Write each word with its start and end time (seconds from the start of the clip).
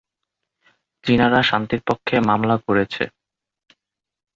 চীনারা 1.03 1.39
শান্তির 1.43 1.81
পক্ষে 1.87 2.15
মামলা 2.29 2.55
করেছে। 2.67 3.03